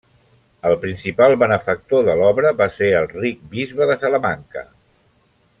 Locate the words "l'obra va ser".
2.21-2.91